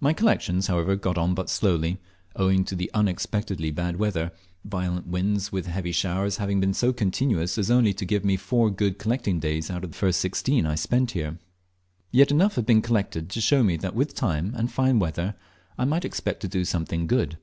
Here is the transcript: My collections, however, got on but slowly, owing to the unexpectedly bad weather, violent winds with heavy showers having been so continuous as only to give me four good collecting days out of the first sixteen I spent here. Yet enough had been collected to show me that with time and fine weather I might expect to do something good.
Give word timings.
My 0.00 0.12
collections, 0.12 0.66
however, 0.66 0.96
got 0.96 1.16
on 1.16 1.32
but 1.32 1.48
slowly, 1.48 2.00
owing 2.34 2.64
to 2.64 2.74
the 2.74 2.90
unexpectedly 2.92 3.70
bad 3.70 4.00
weather, 4.00 4.32
violent 4.64 5.06
winds 5.06 5.52
with 5.52 5.66
heavy 5.68 5.92
showers 5.92 6.38
having 6.38 6.58
been 6.58 6.74
so 6.74 6.92
continuous 6.92 7.56
as 7.56 7.70
only 7.70 7.94
to 7.94 8.04
give 8.04 8.24
me 8.24 8.36
four 8.36 8.68
good 8.68 8.98
collecting 8.98 9.38
days 9.38 9.70
out 9.70 9.84
of 9.84 9.92
the 9.92 9.96
first 9.96 10.18
sixteen 10.18 10.66
I 10.66 10.74
spent 10.74 11.12
here. 11.12 11.38
Yet 12.10 12.32
enough 12.32 12.56
had 12.56 12.66
been 12.66 12.82
collected 12.82 13.30
to 13.30 13.40
show 13.40 13.62
me 13.62 13.76
that 13.76 13.94
with 13.94 14.12
time 14.12 14.54
and 14.56 14.72
fine 14.72 14.98
weather 14.98 15.36
I 15.78 15.84
might 15.84 16.04
expect 16.04 16.40
to 16.40 16.48
do 16.48 16.64
something 16.64 17.06
good. 17.06 17.38